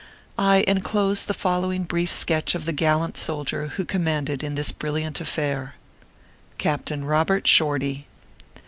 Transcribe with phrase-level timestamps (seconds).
[0.39, 5.21] I inclose the following brief sketch of the gallant soldier who commanded in this brilliant
[5.21, 5.75] affair.
[6.57, 8.07] CAPTAIN ROBERT SHORTY.